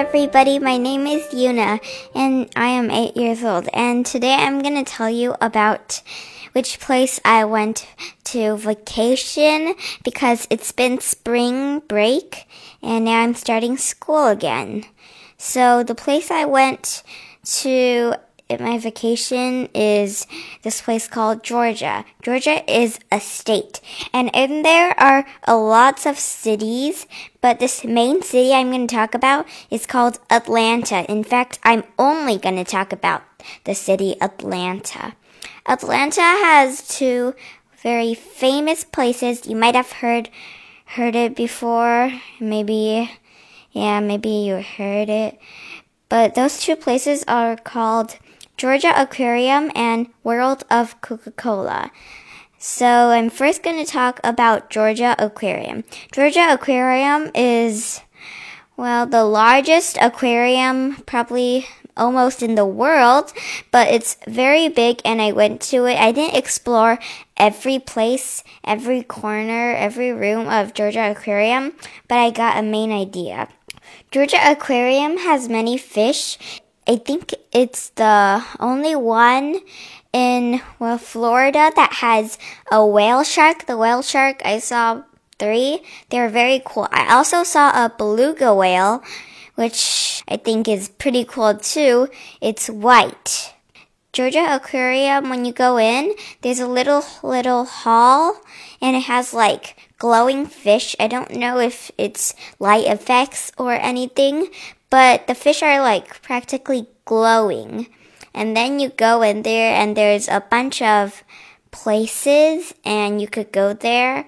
[0.00, 0.58] everybody.
[0.58, 1.78] My name is Yuna,
[2.14, 3.68] and I am eight years old.
[3.74, 6.00] And today I'm going to tell you about
[6.52, 7.86] which place I went
[8.32, 12.48] to vacation because it's been spring break
[12.82, 14.86] and now I'm starting school again.
[15.36, 17.02] So the place I went
[17.60, 18.14] to
[18.58, 20.26] my vacation is
[20.62, 22.04] this place called Georgia.
[22.22, 23.80] Georgia is a state,
[24.12, 27.06] and in there are a lots of cities,
[27.40, 31.04] but this main city I'm going to talk about is called Atlanta.
[31.10, 33.22] In fact, I'm only going to talk about
[33.64, 35.14] the city Atlanta.
[35.66, 37.34] Atlanta has two
[37.82, 39.46] very famous places.
[39.46, 40.30] You might have heard
[40.96, 42.12] heard it before.
[42.40, 43.10] Maybe
[43.72, 45.38] yeah, maybe you heard it.
[46.08, 48.18] But those two places are called
[48.60, 51.90] Georgia Aquarium and World of Coca-Cola.
[52.58, 55.82] So I'm first going to talk about Georgia Aquarium.
[56.12, 58.02] Georgia Aquarium is
[58.76, 63.32] well, the largest aquarium probably almost in the world,
[63.70, 65.96] but it's very big and I went to it.
[65.96, 66.98] I didn't explore
[67.38, 71.72] every place, every corner, every room of Georgia Aquarium,
[72.08, 73.48] but I got a main idea.
[74.10, 76.60] Georgia Aquarium has many fish.
[76.90, 79.60] I think it's the only one
[80.12, 83.66] in well Florida that has a whale shark.
[83.66, 85.02] The whale shark I saw
[85.38, 85.86] three.
[86.08, 86.88] They're very cool.
[86.90, 89.04] I also saw a beluga whale,
[89.54, 92.08] which I think is pretty cool too.
[92.40, 93.54] It's white.
[94.12, 98.42] Georgia Aquarium, when you go in, there's a little, little hall
[98.82, 100.96] and it has like glowing fish.
[100.98, 104.48] I don't know if it's light effects or anything,
[104.90, 107.86] but the fish are like practically glowing.
[108.34, 111.24] And then you go in there and there's a bunch of
[111.70, 114.26] places and you could go there.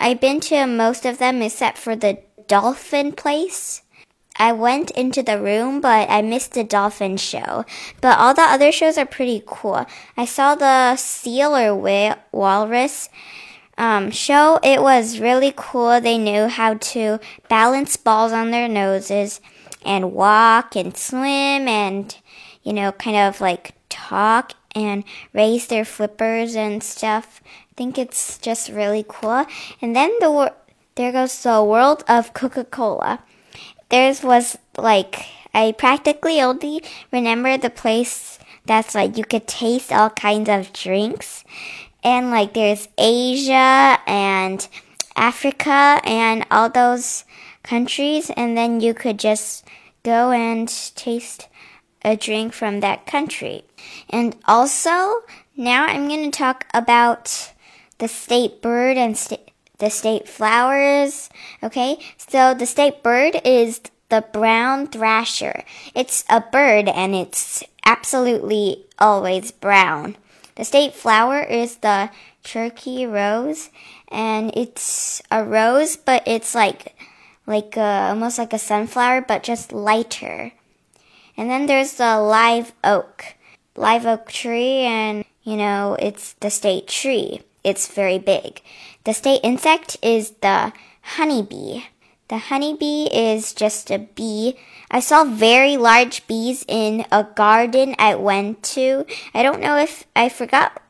[0.00, 3.82] I've been to most of them except for the dolphin place.
[4.36, 7.64] I went into the room, but I missed the dolphin show.
[8.00, 9.84] But all the other shows are pretty cool.
[10.16, 11.74] I saw the seal or
[12.30, 13.08] walrus
[13.76, 14.60] um, show.
[14.62, 16.00] It was really cool.
[16.00, 17.18] They knew how to
[17.48, 19.40] balance balls on their noses
[19.84, 22.16] and walk and swim and,
[22.62, 27.40] you know, kind of like talk and raise their flippers and stuff.
[27.46, 29.46] I think it's just really cool.
[29.80, 30.52] And then the
[30.94, 33.20] there goes the world of Coca-Cola
[33.88, 40.10] theirs was like I practically only remember the place that's like you could taste all
[40.10, 41.42] kinds of drinks.
[42.04, 44.68] And like there's Asia and
[45.16, 47.24] Africa and all those
[47.68, 49.64] countries and then you could just
[50.02, 51.48] go and taste
[52.02, 53.64] a drink from that country.
[54.08, 55.22] And also,
[55.56, 57.52] now I'm going to talk about
[57.98, 61.30] the state bird and state the state flowers.
[61.62, 65.62] Okay, so the state bird is the brown thrasher.
[65.94, 70.16] It's a bird and it's absolutely always brown.
[70.56, 72.10] The state flower is the
[72.42, 73.70] turkey rose
[74.08, 76.96] and it's a rose but it's like
[77.48, 80.52] like a, almost like a sunflower but just lighter.
[81.36, 83.24] And then there's the live oak.
[83.74, 87.40] Live oak tree and you know, it's the state tree.
[87.64, 88.60] It's very big.
[89.04, 90.72] The state insect is the
[91.16, 91.84] honeybee.
[92.28, 94.58] The honeybee is just a bee.
[94.90, 99.06] I saw very large bees in a garden I went to.
[99.32, 100.82] I don't know if I forgot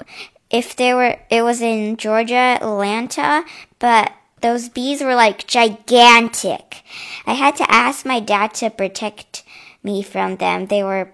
[0.51, 3.45] if there were it was in Georgia, Atlanta,
[3.79, 6.83] but those bees were like gigantic.
[7.27, 9.45] I had to ask my dad to protect
[9.83, 10.67] me from them.
[10.67, 11.13] They were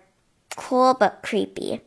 [0.57, 1.81] cool but creepy.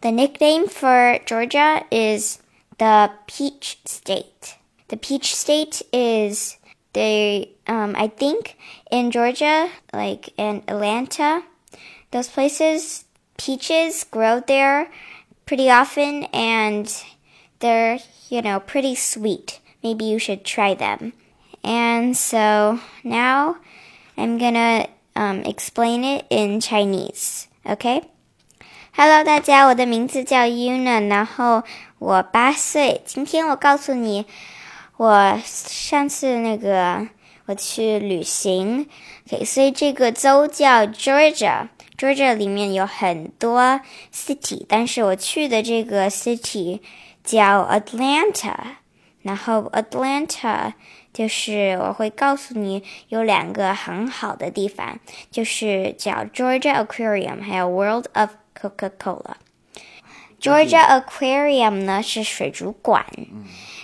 [0.00, 2.40] The nickname for Georgia is
[2.78, 4.56] the Peach State.
[4.88, 6.56] The Peach State is
[6.92, 8.56] they um, I think
[8.90, 11.44] in Georgia, like in Atlanta,
[12.10, 13.04] those places,
[13.38, 14.90] peaches grow there
[15.46, 17.04] pretty often and
[17.60, 17.98] they're,
[18.28, 21.13] you know, pretty sweet Maybe you should try them.
[21.61, 23.57] And so now
[24.15, 27.47] I'm gonna um, explain it in Chinese.
[27.65, 28.03] Okay?
[28.91, 31.63] Hello，大家，我的名字叫 Yuna，然后
[31.99, 33.01] 我八岁。
[33.05, 34.25] 今天我告诉你。
[34.97, 37.05] 我上次那个
[37.47, 38.87] 我去旅行，
[39.27, 43.81] OK，所以这个州叫 Georgia，Georgia 里面有很多
[44.13, 46.79] city，但是我去的这个 city
[47.25, 48.55] 叫 Atlanta，
[49.22, 50.72] 然后 Atlanta
[51.12, 54.98] 就是我会告诉你有两个很好的地方，
[55.30, 59.34] 就是叫 Georgia Aquarium，还有 World of Coca-Cola。
[60.40, 63.04] Georgia Aquarium 呢是水族馆。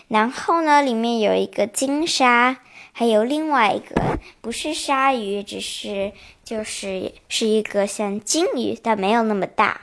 [0.09, 2.59] 然后呢，里面有一个金鲨，
[2.93, 6.13] 还有另外一个不是鲨鱼，只是
[6.45, 9.81] 就是是一个像金鱼，但没有那么大。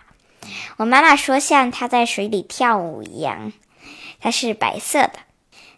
[0.78, 3.52] 我妈妈说像它在水里跳舞一样，
[4.20, 5.20] 它是白色的。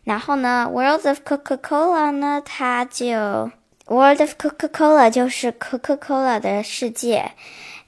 [0.06, 3.52] 然后呢，World of Coca-Cola 呢，它就
[3.88, 7.32] World of Coca-Cola 就是 Coca-Cola 的世界。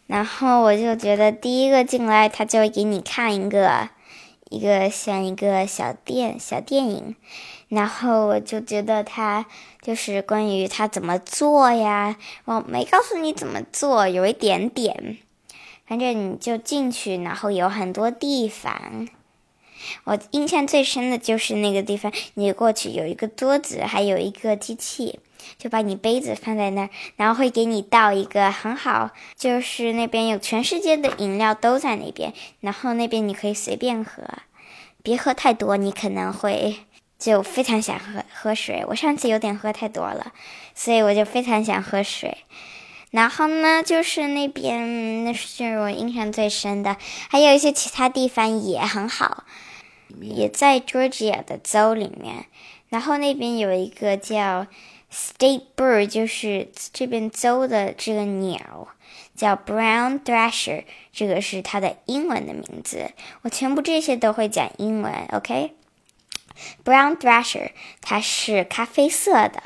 [0.07, 3.89] 然后我就觉得第一个进来，他就给你看一个
[4.49, 7.15] 一个像一个小电小电影。
[7.67, 9.45] 然后我就觉得他
[9.81, 12.15] 就是关于他怎么做呀，
[12.45, 15.17] 我没告诉你怎么做，有一点点。
[15.85, 19.07] 反正你就进去，然后有很多地方。
[20.03, 25.19] 我印象最深的就是那个地方，你过去有一个桌子，还有一个机器，
[25.57, 34.23] 就把你杯子放在那儿，然后会给你倒一个很好，就是那边有全世界的饮料都在那边，然后那边你可以随便喝，
[35.03, 36.77] 别喝太多，你可能会
[37.17, 38.83] 就非常想喝喝水。
[38.89, 40.33] 我上次有点喝太多了，
[40.75, 42.37] 所以我就非常想喝水。
[43.09, 46.97] 然后呢，就是那边那是我印象最深的，
[47.29, 49.45] 还有一些其他地方也很好，
[50.21, 52.45] 也在 Georgia 的州里面。
[52.89, 54.67] 然后那边有一个叫
[55.11, 58.87] State Bird，就是这边州的这个鸟
[59.35, 63.11] 叫 Brown Thrasher，这个是它的英文的名字。
[63.41, 67.71] 我全部这些都会讲英文，OK？Brown Thrasher，
[68.01, 69.63] 它是咖啡色的。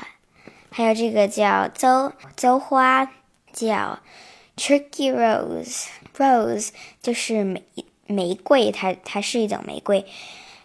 [0.70, 3.12] 还有这个叫邹邹花。
[3.54, 3.98] 叫
[4.56, 6.70] Turkey Rose，Rose
[7.02, 7.62] 就是玫
[8.12, 10.06] 玫瑰，它它是一种玫瑰，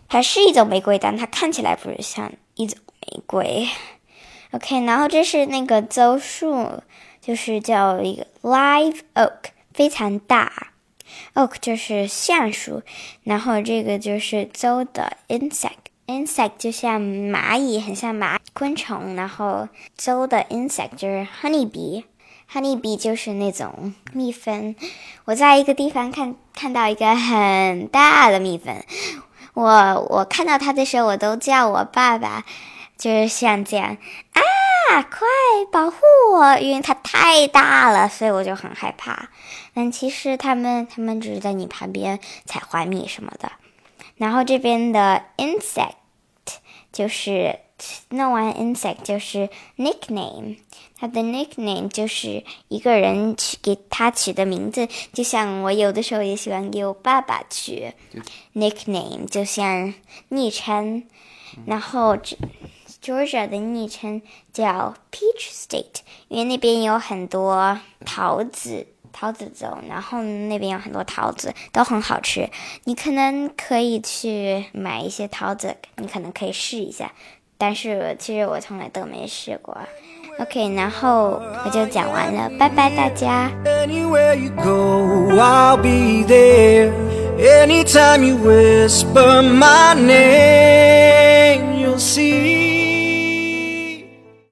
[0.08, 3.68] 它是一种玫瑰，但它看起来不是像一种玫瑰。
[4.52, 6.82] OK，然后这是那个邹树，
[7.20, 10.74] 就是叫一个 Live Oak，非常大。
[11.34, 12.82] Oak 就是橡树，
[13.24, 19.68] 然后这个就是邹的 insect，insect 就像蚂蚁，很像蚂昆虫，然后
[19.98, 22.04] 邹的 insect 就是 honeybee。
[22.52, 24.76] Honey bee 就是那种蜜蜂。
[25.26, 28.82] 我在一个地方看看到一个很大的蜜蜂，
[29.54, 32.46] 我我看到它的时候，我都叫我爸爸，
[32.98, 33.98] 就是像这样
[34.34, 35.28] 啊，快
[35.72, 35.98] 保护
[36.34, 39.30] 我，因为它太大了，所以我就很害怕。
[39.74, 43.52] 但其实他们他们只是在你旁边采花蜜什么的。
[44.16, 45.92] 然后这边的 insect
[46.92, 47.60] 就是
[48.10, 50.58] 弄完 insect 就是 nickname。
[51.00, 57.94] 他的 nickname 就是一个人取给他取的名字，就像我有的时候也喜欢给我爸爸取
[58.56, 59.94] nickname，就像
[60.30, 61.04] 昵称。
[61.66, 62.18] 然后
[63.02, 64.22] Georgia 的昵称
[64.52, 72.50] 叫 Peach State，因为那边有很多桃子，桃子走，然后那边有很多桃子都很好吃。
[72.84, 77.14] 你可能可以去买一些桃子，你可能可以试一下，
[77.58, 79.78] 但是其实我从来都没试过。
[80.40, 83.50] OK，然后我就讲完了，拜拜大家。
[83.66, 86.92] Anywhere you go, I'll be there.
[87.40, 92.57] Anytime you whisper my name, you'll see.